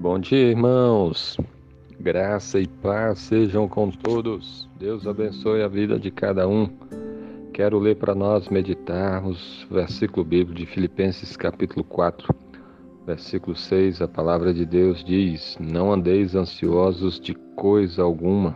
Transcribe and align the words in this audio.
Bom 0.00 0.16
dia, 0.20 0.50
irmãos. 0.50 1.36
Graça 1.98 2.60
e 2.60 2.68
paz 2.68 3.18
sejam 3.18 3.66
com 3.66 3.90
todos. 3.90 4.70
Deus 4.78 5.08
abençoe 5.08 5.60
a 5.60 5.66
vida 5.66 5.98
de 5.98 6.08
cada 6.08 6.46
um. 6.46 6.68
Quero 7.52 7.80
ler 7.80 7.96
para 7.96 8.14
nós 8.14 8.48
meditarmos 8.48 9.66
o 9.68 9.74
versículo 9.74 10.24
bíblico 10.24 10.54
de 10.54 10.66
Filipenses 10.66 11.36
capítulo 11.36 11.82
4, 11.82 12.32
versículo 13.04 13.56
6. 13.56 14.00
A 14.00 14.06
palavra 14.06 14.54
de 14.54 14.64
Deus 14.64 15.02
diz: 15.02 15.58
Não 15.60 15.92
andeis 15.92 16.36
ansiosos 16.36 17.18
de 17.18 17.34
coisa 17.56 18.04
alguma. 18.04 18.54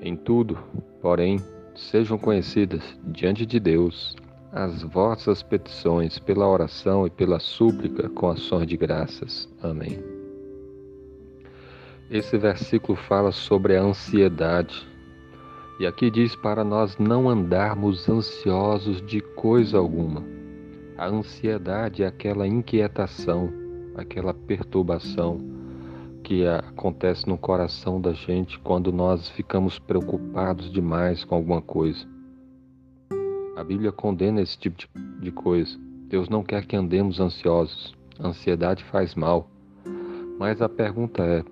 Em 0.00 0.16
tudo, 0.16 0.58
porém, 1.02 1.38
sejam 1.74 2.16
conhecidas 2.16 2.82
diante 3.04 3.44
de 3.44 3.60
Deus 3.60 4.16
as 4.50 4.82
vossas 4.84 5.42
petições 5.42 6.18
pela 6.18 6.48
oração 6.48 7.06
e 7.06 7.10
pela 7.10 7.40
súplica 7.40 8.08
com 8.08 8.30
ações 8.30 8.66
de 8.66 8.76
graças. 8.76 9.48
Amém. 9.60 10.13
Esse 12.14 12.38
versículo 12.38 12.96
fala 12.96 13.32
sobre 13.32 13.76
a 13.76 13.82
ansiedade. 13.82 14.86
E 15.80 15.84
aqui 15.84 16.12
diz 16.12 16.36
para 16.36 16.62
nós 16.62 16.96
não 16.96 17.28
andarmos 17.28 18.08
ansiosos 18.08 19.02
de 19.02 19.20
coisa 19.20 19.78
alguma. 19.78 20.22
A 20.96 21.08
ansiedade 21.08 22.04
é 22.04 22.06
aquela 22.06 22.46
inquietação, 22.46 23.52
aquela 23.96 24.32
perturbação 24.32 25.40
que 26.22 26.46
acontece 26.46 27.28
no 27.28 27.36
coração 27.36 28.00
da 28.00 28.12
gente 28.12 28.60
quando 28.60 28.92
nós 28.92 29.28
ficamos 29.30 29.80
preocupados 29.80 30.70
demais 30.70 31.24
com 31.24 31.34
alguma 31.34 31.60
coisa. 31.60 32.06
A 33.56 33.64
Bíblia 33.64 33.90
condena 33.90 34.40
esse 34.40 34.56
tipo 34.56 34.76
de, 35.20 35.32
coisa. 35.32 35.76
Deus 36.06 36.28
não 36.28 36.44
quer 36.44 36.64
que 36.64 36.76
andemos 36.76 37.18
ansiosos. 37.18 37.92
A 38.20 38.28
ansiedade 38.28 38.84
faz 38.84 39.16
mal. 39.16 39.50
Mas 40.38 40.62
a 40.62 40.68
pergunta 40.68 41.24
é: 41.24 41.44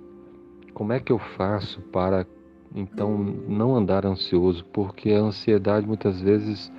como 0.75 0.93
é 0.93 1.01
que 1.01 1.13
eu 1.13 1.19
faço 1.19 1.81
para 1.93 2.27
então 2.75 3.17
não 3.19 3.77
andar 3.77 4.07
ansioso? 4.07 4.65
Porque 4.67 5.13
a 5.13 5.21
ansiedade 5.21 5.87
muitas 5.87 6.21
vezes 6.21 6.73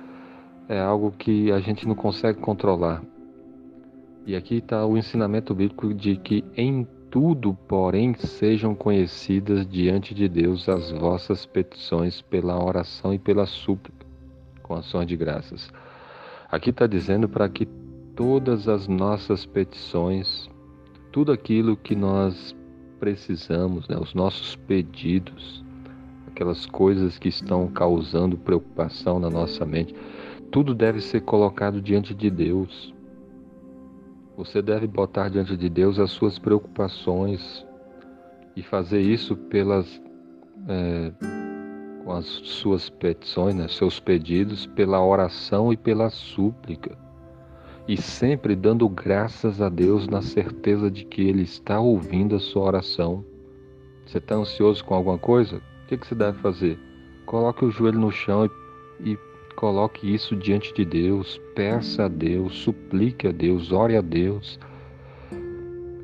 é 0.68 0.80
algo 0.80 1.12
que 1.12 1.52
a 1.52 1.60
gente 1.60 1.86
não 1.86 1.94
consegue 1.94 2.40
controlar. 2.40 3.02
E 4.26 4.34
aqui 4.34 4.56
está 4.56 4.86
o 4.86 4.96
ensinamento 4.96 5.54
bíblico 5.54 5.92
de 5.92 6.16
que 6.16 6.44
em 6.56 6.86
tudo, 7.10 7.54
porém, 7.68 8.14
sejam 8.14 8.74
conhecidas 8.74 9.66
diante 9.66 10.14
de 10.14 10.28
Deus 10.28 10.68
as 10.68 10.90
vossas 10.90 11.46
petições 11.46 12.20
pela 12.22 12.60
oração 12.60 13.14
e 13.14 13.18
pela 13.18 13.46
súplica 13.46 14.04
com 14.64 14.74
ações 14.74 15.06
de 15.06 15.16
graças. 15.16 15.70
Aqui 16.50 16.70
está 16.70 16.86
dizendo 16.86 17.28
para 17.28 17.48
que 17.48 17.66
todas 18.16 18.66
as 18.66 18.88
nossas 18.88 19.46
petições, 19.46 20.50
tudo 21.12 21.30
aquilo 21.30 21.76
que 21.76 21.94
nós 21.94 22.56
precisamos, 23.04 23.86
né, 23.86 23.98
os 24.00 24.14
nossos 24.14 24.56
pedidos, 24.56 25.62
aquelas 26.26 26.64
coisas 26.64 27.18
que 27.18 27.28
estão 27.28 27.68
causando 27.68 28.34
preocupação 28.38 29.20
na 29.20 29.28
nossa 29.28 29.66
mente, 29.66 29.94
tudo 30.50 30.74
deve 30.74 31.02
ser 31.02 31.20
colocado 31.20 31.82
diante 31.82 32.14
de 32.14 32.30
Deus. 32.30 32.94
Você 34.38 34.62
deve 34.62 34.86
botar 34.86 35.28
diante 35.28 35.54
de 35.54 35.68
Deus 35.68 35.98
as 35.98 36.12
suas 36.12 36.38
preocupações 36.38 37.66
e 38.56 38.62
fazer 38.62 39.02
isso 39.02 39.36
pelas 39.36 40.00
é, 40.66 41.12
com 42.02 42.10
as 42.10 42.24
suas 42.24 42.88
petições, 42.88 43.54
né, 43.54 43.68
seus 43.68 44.00
pedidos, 44.00 44.64
pela 44.64 45.04
oração 45.04 45.70
e 45.70 45.76
pela 45.76 46.08
súplica. 46.08 46.96
E 47.86 48.00
sempre 48.00 48.56
dando 48.56 48.88
graças 48.88 49.60
a 49.60 49.68
Deus 49.68 50.08
na 50.08 50.22
certeza 50.22 50.90
de 50.90 51.04
que 51.04 51.22
Ele 51.22 51.42
está 51.42 51.78
ouvindo 51.80 52.34
a 52.34 52.40
sua 52.40 52.64
oração. 52.64 53.24
Você 54.06 54.18
está 54.18 54.34
ansioso 54.34 54.84
com 54.84 54.94
alguma 54.94 55.18
coisa? 55.18 55.56
O 55.56 55.86
que, 55.86 55.98
que 55.98 56.06
você 56.06 56.14
deve 56.14 56.38
fazer? 56.38 56.78
Coloque 57.26 57.64
o 57.64 57.70
joelho 57.70 57.98
no 57.98 58.10
chão 58.10 58.46
e, 59.00 59.10
e 59.10 59.18
coloque 59.56 60.12
isso 60.12 60.34
diante 60.34 60.72
de 60.72 60.84
Deus. 60.84 61.40
Peça 61.54 62.04
a 62.04 62.08
Deus, 62.08 62.56
suplique 62.58 63.28
a 63.28 63.32
Deus, 63.32 63.70
ore 63.70 63.96
a 63.96 64.00
Deus. 64.00 64.58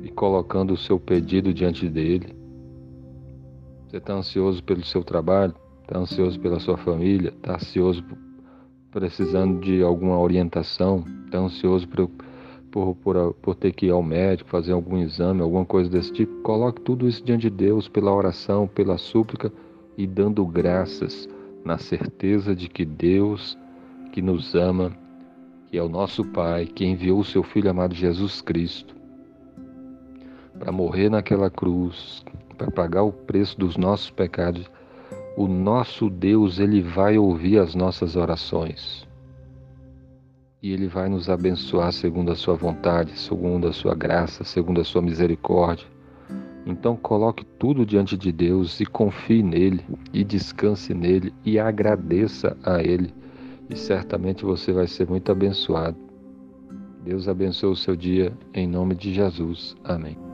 E 0.03 0.09
colocando 0.09 0.73
o 0.73 0.77
seu 0.77 0.99
pedido 0.99 1.53
diante 1.53 1.89
dele. 1.89 2.35
Você 3.87 3.97
está 3.97 4.13
ansioso 4.13 4.63
pelo 4.63 4.85
seu 4.85 5.03
trabalho? 5.03 5.55
está 5.91 5.99
ansioso 5.99 6.39
pela 6.39 6.59
sua 6.59 6.77
família, 6.77 7.29
está 7.29 7.55
ansioso 7.55 8.01
precisando 8.91 9.59
de 9.59 9.81
alguma 9.81 10.19
orientação, 10.19 11.03
está 11.25 11.39
ansioso 11.39 11.87
por, 11.87 12.09
por, 12.69 12.95
por, 12.95 13.33
por, 13.35 13.55
ter 13.55 13.71
que 13.71 13.87
ir 13.87 13.91
ao 13.91 14.03
médico, 14.03 14.49
fazer 14.49 14.73
algum 14.73 14.97
exame, 14.97 15.41
alguma 15.41 15.65
coisa 15.65 15.89
desse 15.89 16.11
tipo, 16.11 16.41
coloque 16.41 16.81
tudo 16.81 17.07
isso 17.07 17.23
diante 17.23 17.49
de 17.49 17.49
Deus 17.49 17.87
pela 17.87 18.13
oração, 18.13 18.67
pela 18.67 18.97
súplica 18.97 19.51
e 19.97 20.05
dando 20.05 20.45
graças 20.45 21.27
na 21.63 21.77
certeza 21.77 22.55
de 22.55 22.67
que 22.67 22.85
Deus, 22.85 23.57
que 24.11 24.21
nos 24.21 24.55
ama, 24.55 24.91
que 25.69 25.77
é 25.77 25.83
o 25.83 25.89
nosso 25.89 26.25
Pai, 26.25 26.65
que 26.65 26.85
enviou 26.85 27.19
o 27.19 27.25
seu 27.25 27.43
Filho 27.43 27.69
amado 27.69 27.95
Jesus 27.95 28.41
Cristo 28.41 29.01
para 30.61 30.71
morrer 30.71 31.09
naquela 31.09 31.49
cruz, 31.49 32.23
para 32.55 32.69
pagar 32.69 33.01
o 33.01 33.11
preço 33.11 33.57
dos 33.57 33.77
nossos 33.77 34.11
pecados 34.11 34.69
o 35.41 35.47
nosso 35.47 36.09
Deus, 36.09 36.59
ele 36.59 36.81
vai 36.81 37.17
ouvir 37.17 37.57
as 37.57 37.73
nossas 37.73 38.15
orações. 38.15 39.07
E 40.61 40.71
ele 40.71 40.87
vai 40.87 41.09
nos 41.09 41.29
abençoar 41.29 41.91
segundo 41.91 42.31
a 42.31 42.35
sua 42.35 42.53
vontade, 42.53 43.17
segundo 43.17 43.67
a 43.67 43.73
sua 43.73 43.95
graça, 43.95 44.43
segundo 44.43 44.79
a 44.79 44.83
sua 44.83 45.01
misericórdia. 45.01 45.87
Então 46.65 46.95
coloque 46.95 47.43
tudo 47.57 47.85
diante 47.85 48.15
de 48.15 48.31
Deus 48.31 48.79
e 48.79 48.85
confie 48.85 49.41
nele, 49.41 49.83
e 50.13 50.23
descanse 50.23 50.93
nele, 50.93 51.33
e 51.43 51.57
agradeça 51.57 52.55
a 52.63 52.79
ele, 52.83 53.11
e 53.67 53.75
certamente 53.75 54.45
você 54.45 54.71
vai 54.71 54.85
ser 54.85 55.09
muito 55.09 55.31
abençoado. 55.31 55.97
Deus 57.03 57.27
abençoe 57.27 57.71
o 57.71 57.75
seu 57.75 57.95
dia, 57.95 58.31
em 58.53 58.67
nome 58.67 58.93
de 58.93 59.11
Jesus. 59.11 59.75
Amém. 59.83 60.30